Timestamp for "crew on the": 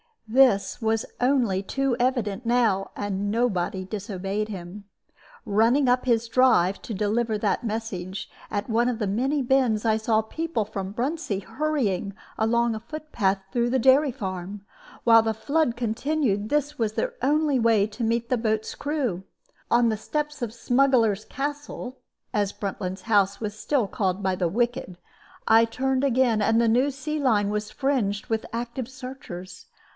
18.73-19.97